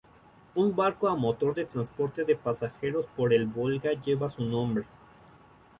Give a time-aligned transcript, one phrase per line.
[0.55, 4.83] Un barco a motor de transporte de pasajeros por el Volga lleva su nombre.